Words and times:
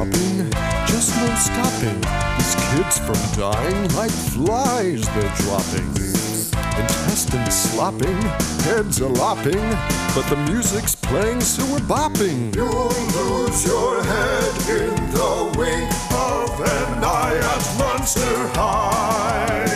stopping, 0.00 0.50
just 0.86 1.14
no 1.16 1.34
stopping. 1.34 2.00
These 2.38 2.54
kids 2.70 2.98
from 2.98 3.20
dying 3.38 3.94
like 3.94 4.10
flies 4.10 5.04
they're 5.14 5.34
dropping. 5.36 5.88
Intestines 6.80 7.54
slopping, 7.54 8.16
heads 8.64 9.02
are 9.02 9.10
lopping, 9.10 9.60
but 10.14 10.26
the 10.30 10.36
music's 10.48 10.94
playing 10.94 11.40
so 11.42 11.62
we're 11.70 11.80
bopping. 11.80 12.54
You'll 12.56 12.88
lose 13.18 13.66
your 13.66 14.02
head 14.02 14.52
in 14.70 14.94
the 15.12 15.52
wink 15.58 15.90
of 16.12 16.60
an 16.60 17.04
eye 17.04 17.36
at 17.36 17.78
Monster 17.78 18.48
High. 18.56 19.66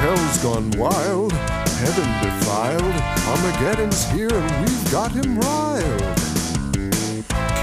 Hell's 0.00 0.38
gone 0.42 0.70
wild, 0.72 1.32
heaven 1.32 2.10
defiled, 2.20 2.94
Armageddon's 3.28 4.04
here 4.10 4.34
and 4.34 4.66
we've 4.66 4.90
got 4.90 5.12
him 5.12 5.38
riled. 5.38 6.23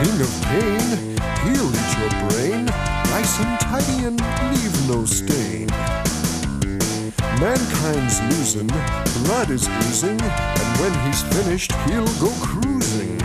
King 0.01 0.19
of 0.21 0.41
pain, 0.45 1.15
he'll 1.43 1.69
eat 1.69 1.91
your 1.99 2.09
brain, 2.27 2.65
nice 2.65 3.39
and 3.39 3.59
tidy 3.59 4.05
and 4.05 4.19
leave 4.49 4.89
no 4.89 5.05
stain. 5.05 5.67
Mankind's 7.39 8.19
losing, 8.31 8.65
blood 9.25 9.51
is 9.51 9.67
oozing, 9.67 10.19
and 10.19 10.79
when 10.79 10.91
he's 11.05 11.21
finished, 11.21 11.71
he'll 11.85 12.13
go 12.17 12.31
cruising. 12.41 13.19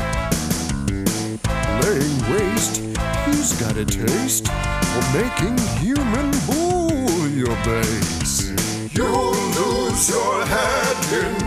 Laying 1.80 2.18
waste, 2.30 2.82
he's 3.24 3.58
got 3.58 3.78
a 3.78 3.84
taste 3.86 4.46
for 4.46 5.04
making 5.16 5.56
human 5.80 6.30
bouillabaisse. 6.46 8.52
You'll 8.92 9.32
lose 9.32 10.10
your 10.10 10.44
head 10.44 11.40
in 11.40 11.45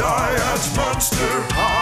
Giant 0.00 0.76
Monster 0.76 1.44
High. 1.52 1.79